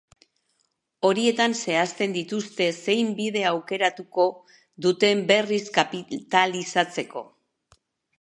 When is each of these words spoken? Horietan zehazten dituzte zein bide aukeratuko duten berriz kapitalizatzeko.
Horietan 1.07 1.51
zehazten 1.57 2.15
dituzte 2.15 2.69
zein 2.85 3.11
bide 3.19 3.43
aukeratuko 3.49 4.25
duten 4.87 5.21
berriz 5.33 5.61
kapitalizatzeko. 5.77 7.23